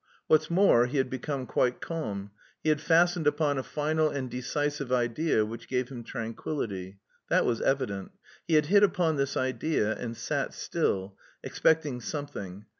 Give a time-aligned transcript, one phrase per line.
[0.25, 2.31] What's more, he had become quite calm.
[2.63, 6.97] He had fastened upon a final and decisive idea which gave him tranquillity.
[7.29, 8.09] That was evident.
[8.47, 12.65] He had hit upon this idea, and sat still, expecting something.